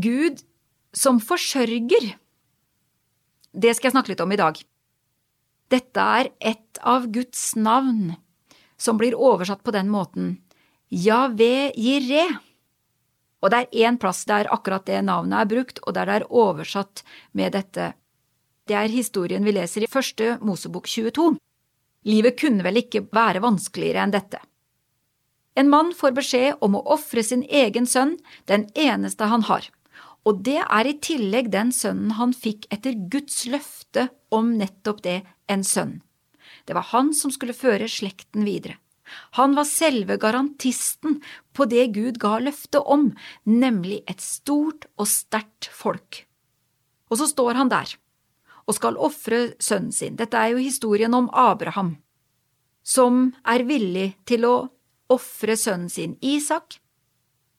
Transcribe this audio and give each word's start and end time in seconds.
Gud 0.00 0.42
som 0.94 1.20
forsørger. 1.20 2.12
Det 3.52 3.74
skal 3.74 3.88
jeg 3.88 3.96
snakke 3.96 4.12
litt 4.12 4.24
om 4.24 4.32
i 4.32 4.40
dag. 4.40 4.58
Dette 5.68 6.04
er 6.20 6.30
et 6.40 6.80
av 6.80 7.08
Guds 7.12 7.52
navn, 7.56 8.14
som 8.80 8.98
blir 9.00 9.16
oversatt 9.16 9.64
på 9.64 9.74
den 9.74 9.90
måten, 9.92 10.36
Jave 10.88 11.72
Jireh. 11.76 12.38
Og 13.42 13.52
det 13.52 13.58
er 13.58 13.88
én 13.88 13.98
plass 14.00 14.24
der 14.26 14.48
akkurat 14.50 14.86
det 14.88 15.02
navnet 15.04 15.42
er 15.42 15.50
brukt, 15.50 15.82
og 15.84 15.94
der 15.94 16.08
det 16.08 16.14
er 16.20 16.30
oversatt 16.30 17.04
med 17.32 17.52
dette. 17.54 17.92
Det 18.68 18.76
er 18.76 18.92
historien 18.92 19.44
vi 19.44 19.54
leser 19.54 19.84
i 19.84 19.90
første 19.90 20.36
Mosebok 20.44 20.88
22. 20.88 21.36
Livet 22.08 22.38
kunne 22.40 22.64
vel 22.64 22.80
ikke 22.82 23.04
være 23.12 23.42
vanskeligere 23.44 24.04
enn 24.04 24.14
dette. 24.14 24.40
En 25.58 25.70
mann 25.70 25.90
får 25.96 26.14
beskjed 26.14 26.62
om 26.62 26.76
å 26.78 26.84
ofre 26.94 27.22
sin 27.26 27.42
egen 27.42 27.86
sønn, 27.86 28.16
den 28.46 28.68
eneste 28.78 29.26
han 29.26 29.42
har, 29.48 29.66
og 30.28 30.42
det 30.44 30.58
er 30.60 30.88
i 30.88 30.98
tillegg 31.00 31.48
den 31.54 31.70
sønnen 31.72 32.12
han 32.18 32.34
fikk 32.36 32.66
etter 32.74 32.96
Guds 33.12 33.46
løfte 33.48 34.08
om 34.34 34.52
nettopp 34.60 35.00
det, 35.06 35.22
en 35.48 35.64
sønn. 35.64 35.94
Det 36.68 36.76
var 36.76 36.90
han 36.90 37.14
som 37.16 37.32
skulle 37.32 37.56
føre 37.56 37.88
slekten 37.88 38.44
videre. 38.44 38.76
Han 39.40 39.54
var 39.56 39.64
selve 39.64 40.18
garantisten 40.20 41.22
på 41.56 41.64
det 41.70 41.86
Gud 41.94 42.18
ga 42.20 42.34
løfte 42.44 42.82
om, 42.84 43.14
nemlig 43.48 44.02
et 44.04 44.20
stort 44.20 44.84
og 45.00 45.08
sterkt 45.08 45.70
folk. 45.72 46.26
Og 47.08 47.22
så 47.22 47.30
står 47.30 47.56
han 47.56 47.72
der 47.72 47.94
og 48.68 48.76
skal 48.76 49.00
ofre 49.00 49.54
sønnen 49.64 49.94
sin. 49.96 50.18
Dette 50.20 50.36
er 50.36 50.52
jo 50.52 50.60
historien 50.60 51.14
om 51.16 51.30
Abraham, 51.32 51.94
som 52.84 53.30
er 53.48 53.64
villig 53.64 54.10
til 54.28 54.44
å 54.44 54.56
ofre 55.08 55.56
sønnen 55.56 55.88
sin 55.88 56.18
Isak, 56.20 56.76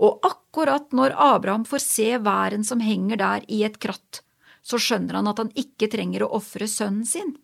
og 0.00 0.24
akkurat 0.26 0.92
når 0.96 1.14
Abraham 1.20 1.64
får 1.68 1.82
se 1.84 2.08
væren 2.22 2.64
som 2.64 2.82
henger 2.82 3.20
der 3.20 3.44
i 3.48 3.62
et 3.66 3.78
kratt, 3.82 4.22
så 4.62 4.78
skjønner 4.78 5.18
han 5.18 5.30
at 5.30 5.42
han 5.42 5.50
ikke 5.58 5.90
trenger 5.92 6.24
å 6.24 6.32
ofre 6.38 6.68
sønnen 6.70 7.06
sin, 7.08 7.34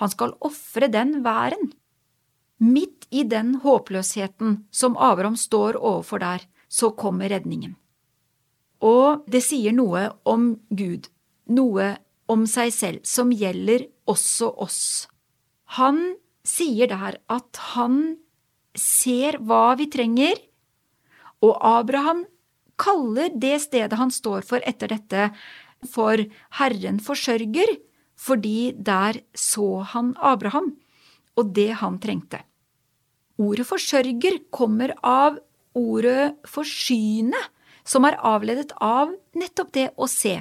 han 0.00 0.10
skal 0.10 0.36
ofre 0.44 0.88
den 0.90 1.20
væren. 1.24 1.72
Midt 2.62 3.08
i 3.10 3.24
den 3.28 3.56
håpløsheten 3.62 4.64
som 4.70 4.96
Abraham 4.96 5.36
står 5.36 5.76
overfor 5.76 6.22
der, 6.22 6.44
så 6.68 6.90
kommer 6.96 7.28
redningen. 7.30 7.74
Og 8.84 9.24
det 9.30 9.42
sier 9.44 9.74
noe 9.74 10.08
om 10.28 10.54
Gud, 10.70 11.08
noe 11.50 11.94
om 12.30 12.46
seg 12.48 12.72
selv, 12.74 13.04
som 13.04 13.32
gjelder 13.34 13.86
også 14.10 14.50
oss. 14.64 14.82
Han 15.78 16.16
sier 16.46 16.90
der 16.90 17.18
at 17.32 17.60
han 17.74 18.16
ser 18.76 19.38
hva 19.40 19.76
vi 19.78 19.88
trenger, 19.92 20.38
og 21.44 21.58
Abraham 21.60 22.24
kaller 22.80 23.34
det 23.38 23.58
stedet 23.66 23.98
han 23.98 24.10
står 24.10 24.46
for 24.46 24.64
etter 24.66 24.90
dette, 24.90 25.28
for 25.84 26.18
Herren 26.58 27.00
forsørger, 27.02 27.76
fordi 28.16 28.72
der 28.72 29.20
så 29.36 29.84
han 29.92 30.14
Abraham 30.22 30.72
og 31.38 31.50
det 31.54 31.72
han 31.82 31.98
trengte. 32.02 32.40
Ordet 33.42 33.66
forsørger 33.66 34.38
kommer 34.54 34.94
av 35.02 35.40
ordet 35.74 36.36
forsyne, 36.46 37.38
som 37.84 38.06
er 38.06 38.16
avledet 38.22 38.70
av 38.80 39.10
nettopp 39.36 39.72
det 39.74 39.88
å 39.98 40.06
se. 40.08 40.38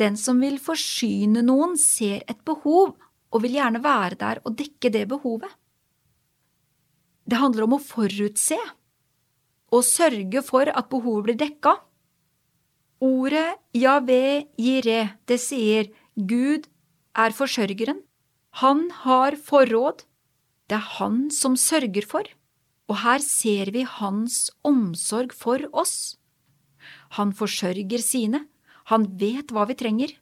Den 0.00 0.16
som 0.16 0.40
vil 0.40 0.56
forsyne 0.62 1.44
noen, 1.44 1.76
ser 1.78 2.24
et 2.26 2.40
behov 2.48 2.96
og 3.28 3.42
vil 3.44 3.58
gjerne 3.58 3.82
være 3.84 4.18
der 4.18 4.40
og 4.44 4.56
dekke 4.58 4.90
det 4.94 5.04
behovet. 5.10 5.50
Det 7.28 7.36
handler 7.36 7.66
om 7.66 7.76
å 7.76 7.84
forutse 7.84 8.56
og 9.74 9.84
sørge 9.84 10.42
for 10.44 10.70
at 10.70 10.88
behovet 10.90 11.28
blir 11.28 11.38
dekka. 11.38 11.76
Ordet 13.04 13.58
«Jave 13.76 14.48
Jireh, 14.58 15.14
det 15.28 15.38
sier 15.38 15.90
Gud 16.16 16.66
er 17.14 17.34
forsørgeren. 17.36 18.02
Han 18.62 18.88
har 19.04 19.36
forråd. 19.36 20.02
Det 20.68 20.76
er 20.76 20.88
han 20.98 21.28
som 21.30 21.54
sørger 21.56 22.04
for, 22.04 22.26
og 22.88 22.96
her 23.04 23.22
ser 23.24 23.70
vi 23.72 23.84
hans 23.86 24.48
omsorg 24.66 25.32
for 25.36 25.62
oss. 25.72 26.16
Han 27.16 27.32
forsørger 27.32 28.02
sine, 28.02 28.46
han 28.90 29.06
vet 29.20 29.52
hva 29.52 29.68
vi 29.68 29.76
trenger. 29.78 30.12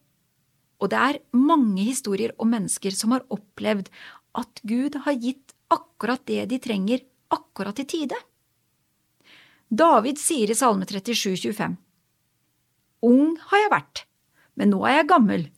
Og 0.82 0.92
det 0.92 1.00
er 1.00 1.22
mange 1.32 1.86
historier 1.86 2.34
om 2.38 2.52
mennesker 2.52 2.92
som 2.92 3.14
har 3.16 3.24
opplevd 3.32 3.88
at 4.36 4.60
Gud 4.68 4.98
har 5.06 5.16
gitt 5.16 5.54
akkurat 5.72 6.22
det 6.28 6.44
de 6.50 6.58
trenger, 6.62 7.00
akkurat 7.32 7.78
i 7.80 7.86
tide. 7.88 8.18
David 9.66 10.21
sier 10.22 10.50
i 10.50 10.54
Salme 10.54 10.87
37, 10.87 11.50
25, 11.50 11.77
Ung 13.06 13.34
har 13.50 13.62
jeg 13.65 13.72
vært, 13.72 14.03
men 14.54 14.71
nå 14.71 14.84
er 14.87 15.00
jeg 15.00 15.10
gammel, 15.10 15.49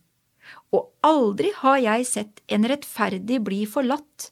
og 0.72 0.88
aldri 1.04 1.52
har 1.60 1.78
jeg 1.82 2.06
sett 2.08 2.40
en 2.48 2.64
rettferdig 2.68 3.42
bli 3.44 3.62
forlatt, 3.68 4.30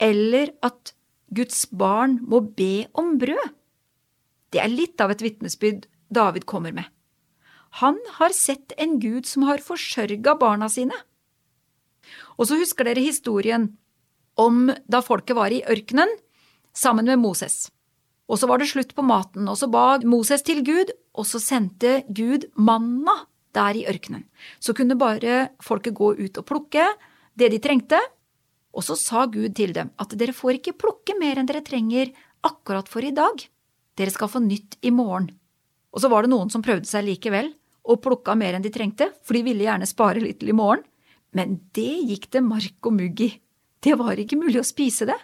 eller 0.00 0.54
at 0.64 0.94
Guds 1.34 1.66
barn 1.68 2.18
må 2.24 2.40
be 2.40 2.88
om 2.96 3.18
brød. 3.20 3.52
Det 4.48 4.62
er 4.64 4.72
litt 4.72 5.00
av 5.04 5.12
et 5.12 5.22
vitnesbyrd 5.22 5.84
David 6.08 6.48
kommer 6.48 6.72
med. 6.72 6.88
Han 7.84 7.98
har 8.16 8.32
sett 8.32 8.72
en 8.80 8.96
Gud 8.96 9.28
som 9.28 9.44
har 9.44 9.60
forsørga 9.60 10.38
barna 10.40 10.70
sine. 10.72 10.96
Og 12.40 12.48
så 12.48 12.56
husker 12.56 12.88
dere 12.88 13.04
historien 13.04 13.74
om 14.40 14.70
da 14.88 15.02
folket 15.04 15.36
var 15.36 15.52
i 15.52 15.60
ørkenen 15.68 16.08
sammen 16.72 17.10
med 17.10 17.20
Moses. 17.20 17.66
Og 18.28 18.36
så 18.36 18.48
var 18.48 18.60
det 18.60 18.68
slutt 18.68 18.92
på 18.96 19.04
maten, 19.06 19.48
og 19.48 19.56
så 19.56 19.70
ba 19.72 19.98
Moses 20.04 20.44
til 20.44 20.60
Gud, 20.66 20.92
og 21.16 21.26
så 21.26 21.40
sendte 21.40 22.02
Gud 22.12 22.44
manna 22.60 23.14
der 23.56 23.78
i 23.80 23.86
ørkenen. 23.88 24.26
Så 24.60 24.74
kunne 24.76 24.98
bare 25.00 25.48
folket 25.64 25.96
gå 25.96 26.12
ut 26.18 26.40
og 26.40 26.46
plukke 26.46 26.84
det 27.38 27.50
de 27.54 27.60
trengte, 27.62 28.00
og 28.76 28.84
så 28.84 28.98
sa 29.00 29.24
Gud 29.26 29.56
til 29.56 29.72
dem 29.74 29.90
at 29.98 30.12
dere 30.20 30.36
får 30.36 30.58
ikke 30.58 30.76
plukke 30.78 31.16
mer 31.18 31.40
enn 31.40 31.48
dere 31.48 31.64
trenger 31.64 32.12
akkurat 32.44 32.90
for 32.90 33.02
i 33.02 33.14
dag. 33.16 33.40
Dere 33.98 34.12
skal 34.14 34.30
få 34.30 34.42
nytt 34.44 34.76
i 34.84 34.92
morgen. 34.94 35.32
Og 35.90 36.04
så 36.04 36.10
var 36.12 36.22
det 36.22 36.30
noen 36.34 36.52
som 36.52 36.62
prøvde 36.62 36.86
seg 36.86 37.06
likevel, 37.08 37.54
og 37.88 38.02
plukka 38.04 38.34
mer 38.36 38.54
enn 38.54 38.64
de 38.64 38.70
trengte, 38.70 39.08
for 39.24 39.34
de 39.34 39.40
ville 39.46 39.64
gjerne 39.64 39.88
spare 39.88 40.20
litt 40.20 40.42
til 40.42 40.52
i 40.52 40.56
morgen. 40.56 40.84
Men 41.32 41.56
det 41.76 42.04
gikk 42.10 42.28
det 42.36 42.44
mark 42.44 42.84
og 42.88 42.94
mugg 42.98 43.22
i. 43.24 43.30
Det 43.80 43.96
var 43.96 44.20
ikke 44.20 44.38
mulig 44.38 44.60
å 44.60 44.66
spise 44.66 45.08
det. 45.08 45.16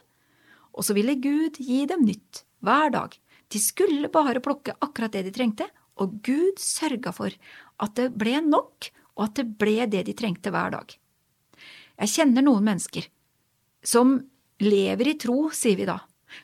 Og 0.72 0.86
så 0.86 0.96
ville 0.96 1.18
Gud 1.20 1.60
gi 1.60 1.84
dem 1.90 2.06
nytt 2.08 2.42
hver 2.64 2.92
dag. 2.94 3.14
De 3.52 3.60
skulle 3.60 4.10
bare 4.12 4.42
plukke 4.44 4.74
akkurat 4.84 5.12
det 5.14 5.26
de 5.28 5.34
trengte, 5.34 5.68
og 6.00 6.18
Gud 6.26 6.58
sørga 6.58 7.12
for 7.14 7.34
at 7.82 7.96
det 7.98 8.10
ble 8.18 8.40
nok, 8.42 8.90
og 9.14 9.28
at 9.28 9.36
det 9.38 9.46
ble 9.60 9.84
det 9.90 10.04
de 10.08 10.14
trengte 10.16 10.50
hver 10.50 10.74
dag. 10.74 10.96
Jeg 12.00 12.10
kjenner 12.16 12.42
noen 12.42 12.66
mennesker 12.66 13.06
som 13.84 14.16
lever 14.64 15.12
i 15.12 15.18
tro, 15.20 15.50
sier 15.54 15.78
vi 15.78 15.86
da, 15.86 16.00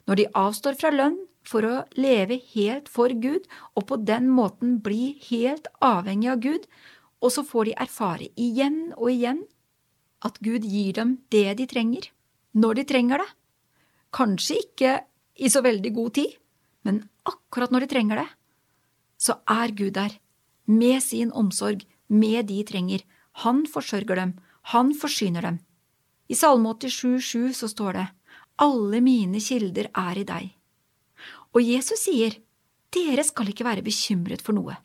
når 0.06 0.20
de 0.20 0.30
avstår 0.38 0.78
fra 0.78 0.92
lønn 0.94 1.18
for 1.46 1.66
å 1.66 1.74
leve 1.98 2.38
helt 2.52 2.90
for 2.92 3.12
Gud, 3.16 3.46
og 3.74 3.88
på 3.90 3.98
den 4.06 4.28
måten 4.30 4.78
bli 4.84 5.16
helt 5.30 5.66
avhengig 5.82 6.30
av 6.34 6.44
Gud, 6.44 6.68
og 7.20 7.34
så 7.34 7.44
får 7.44 7.70
de 7.70 7.78
erfare 7.84 8.28
igjen 8.38 8.92
og 8.96 9.10
igjen 9.12 9.42
at 10.24 10.38
Gud 10.44 10.66
gir 10.68 10.94
dem 10.96 11.16
det 11.32 11.56
de 11.58 11.66
trenger, 11.68 12.10
når 12.52 12.80
de 12.80 12.86
trenger 12.92 13.22
det. 13.22 13.30
Kanskje 14.14 14.58
ikke 14.64 14.94
i 15.40 15.48
så 15.50 15.62
veldig 15.64 15.92
god 15.96 16.14
tid, 16.18 16.36
men 16.84 17.02
akkurat 17.28 17.72
når 17.72 17.84
de 17.84 17.92
trenger 17.94 18.20
det, 18.22 18.28
så 19.20 19.40
er 19.48 19.72
Gud 19.76 19.94
der, 19.96 20.12
med 20.66 21.02
sin 21.04 21.32
omsorg, 21.32 21.82
med 22.08 22.48
de 22.48 22.60
trenger. 22.64 23.02
Han 23.44 23.64
forsørger 23.68 24.16
dem, 24.16 24.36
han 24.72 24.92
forsyner 24.96 25.44
dem. 25.44 25.58
I 26.30 26.36
Salme 26.38 26.74
87, 26.76 27.20
7 27.24 27.52
så 27.56 27.68
står 27.68 27.96
det, 27.98 28.06
Alle 28.60 29.00
mine 29.00 29.40
kilder 29.40 29.90
er 29.96 30.20
i 30.20 30.26
deg. 30.28 30.52
Og 31.56 31.64
Jesus 31.64 32.06
sier, 32.06 32.36
Dere 32.90 33.22
skal 33.24 33.50
ikke 33.50 33.66
være 33.66 33.86
bekymret 33.86 34.42
for 34.42 34.56
noe. 34.56 34.76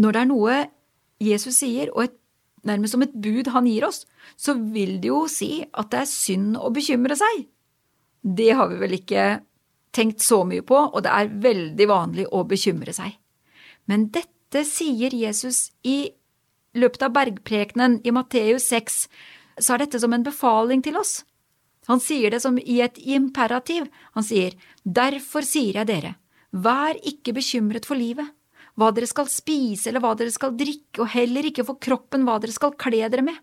Når 0.00 0.14
det 0.14 0.20
er 0.20 0.30
noe 0.30 0.56
Jesus 1.20 1.60
sier, 1.60 1.92
og 1.94 2.08
et, 2.08 2.16
nærmest 2.66 2.96
som 2.96 3.04
et 3.04 3.14
bud 3.14 3.50
han 3.54 3.68
gir 3.68 3.86
oss, 3.86 4.04
så 4.36 4.56
vil 4.56 4.98
det 5.02 5.10
jo 5.12 5.24
si 5.30 5.60
at 5.62 5.90
det 5.92 6.02
er 6.02 6.10
synd 6.10 6.58
å 6.58 6.72
bekymre 6.74 7.16
seg. 7.18 7.46
Det 8.20 8.50
har 8.56 8.68
vi 8.68 8.78
vel 8.80 8.98
ikke 8.98 9.24
tenkt 9.96 10.22
så 10.22 10.42
mye 10.46 10.62
på, 10.66 10.76
og 10.76 11.02
det 11.04 11.12
er 11.12 11.32
veldig 11.42 11.86
vanlig 11.90 12.26
å 12.30 12.44
bekymre 12.48 12.94
seg. 12.94 13.16
Men 13.90 14.08
dette 14.14 14.64
sier 14.68 15.14
Jesus 15.14 15.70
i 15.86 16.12
løpet 16.78 17.02
av 17.06 17.14
bergprekenen 17.16 17.98
i 18.06 18.14
Matteus 18.14 18.68
6, 18.70 19.00
så 19.60 19.74
er 19.74 19.84
dette 19.84 20.00
som 20.02 20.12
en 20.14 20.26
befaling 20.26 20.84
til 20.84 20.98
oss. 21.00 21.20
Han 21.90 22.02
sier 22.02 22.30
det 22.30 22.42
som 22.44 22.58
i 22.60 22.80
et 22.84 22.98
imperativ. 23.02 23.88
Han 24.14 24.26
sier, 24.26 24.54
Derfor 24.84 25.42
sier 25.46 25.80
jeg 25.80 25.88
dere, 25.88 26.14
vær 26.52 26.98
ikke 27.06 27.34
bekymret 27.34 27.88
for 27.88 27.98
livet, 27.98 28.28
hva 28.78 28.92
dere 28.94 29.08
skal 29.10 29.28
spise 29.28 29.90
eller 29.90 30.02
hva 30.04 30.14
dere 30.16 30.32
skal 30.32 30.54
drikke, 30.56 31.02
og 31.02 31.10
heller 31.12 31.48
ikke 31.50 31.66
for 31.66 31.80
kroppen 31.82 32.24
hva 32.28 32.38
dere 32.40 32.54
skal 32.54 32.76
kle 32.78 33.02
dere 33.10 33.26
med. 33.26 33.36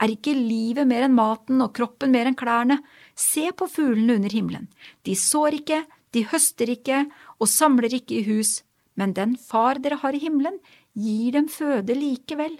Er 0.00 0.12
ikke 0.12 0.34
livet 0.36 0.88
mer 0.88 1.06
enn 1.06 1.16
maten 1.16 1.62
og 1.64 1.74
kroppen 1.76 2.12
mer 2.14 2.28
enn 2.28 2.38
klærne? 2.38 2.80
Se 3.14 3.48
på 3.56 3.68
fuglene 3.70 4.18
under 4.18 4.32
himmelen. 4.32 4.68
De 5.04 5.16
sår 5.16 5.60
ikke, 5.60 5.82
de 6.12 6.24
høster 6.30 6.70
ikke 6.72 7.04
og 7.40 7.50
samler 7.50 7.92
ikke 7.98 8.20
i 8.20 8.26
hus, 8.28 8.62
men 8.96 9.12
den 9.16 9.36
far 9.36 9.80
dere 9.82 10.00
har 10.00 10.16
i 10.16 10.22
himmelen, 10.22 10.58
gir 10.96 11.36
dem 11.36 11.48
føde 11.52 11.96
likevel. 11.96 12.56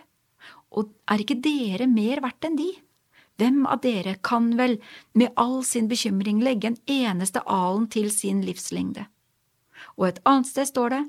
Og 0.76 0.92
er 1.08 1.22
ikke 1.22 1.40
dere 1.40 1.88
mer 1.88 2.20
verdt 2.24 2.48
enn 2.48 2.58
de? 2.60 2.70
Hvem 3.36 3.64
av 3.68 3.82
dere 3.84 4.16
kan 4.24 4.48
vel 4.56 4.78
med 5.12 5.32
all 5.36 5.62
sin 5.64 5.88
bekymring 5.88 6.40
legge 6.44 6.70
en 6.70 6.78
eneste 6.88 7.42
alen 7.44 7.88
til 7.92 8.08
sin 8.12 8.40
livslengde? 8.44 9.04
Og 9.96 10.08
et 10.08 10.20
annet 10.24 10.48
sted 10.48 10.68
står 10.72 10.94
det, 10.94 11.02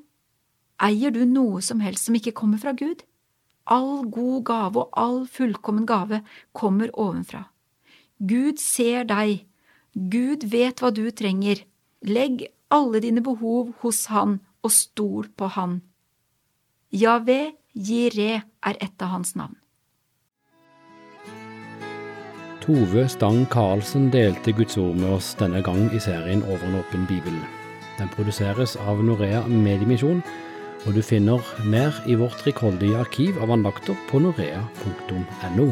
Eier 0.77 1.09
du 1.11 1.23
noe 1.25 1.61
som 1.65 1.79
helst 1.81 2.05
som 2.05 2.17
ikke 2.19 2.35
kommer 2.37 2.59
fra 2.61 2.75
Gud? 2.77 3.01
All 3.67 4.07
god 4.07 4.43
gave 4.47 4.83
og 4.83 4.89
all 4.95 5.21
fullkommen 5.27 5.85
gave 5.87 6.21
kommer 6.53 6.91
ovenfra. 6.93 7.43
Gud 8.17 8.61
ser 8.61 9.03
deg, 9.09 9.43
Gud 9.93 10.47
vet 10.49 10.79
hva 10.81 10.91
du 10.93 11.09
trenger, 11.11 11.61
legg 12.01 12.47
alle 12.73 13.01
dine 13.03 13.21
behov 13.23 13.73
hos 13.83 14.05
Han 14.13 14.39
og 14.63 14.73
stol 14.73 15.29
på 15.37 15.51
Han. 15.57 15.81
Jave 16.91 17.53
Jireh 17.75 18.41
er 18.41 18.77
et 18.81 19.03
av 19.03 19.11
hans 19.11 19.35
navn. 19.35 19.57
Tove 22.63 23.05
Stang 23.07 23.45
Karlsen 23.51 24.09
delte 24.11 24.51
Guds 24.51 24.75
ord 24.81 24.97
med 24.99 25.13
oss 25.19 25.29
denne 25.39 25.61
gang 25.63 25.85
i 25.95 26.01
serien 26.03 26.41
Over 26.43 26.65
en 26.67 26.79
åpen 26.81 27.05
bibel. 27.07 27.35
Den 27.99 28.09
produseres 28.11 28.75
av 28.75 28.99
Norea 29.03 29.45
Mediemisjon, 29.47 30.19
og 30.87 30.95
du 30.95 31.03
finner 31.03 31.43
mer 31.67 31.99
i 32.07 32.15
vårt 32.15 32.45
rikholdige 32.47 32.97
arkiv 33.03 33.41
av 33.43 33.51
andakter 33.51 33.97
på 34.07 34.23
norea.no. 34.23 35.71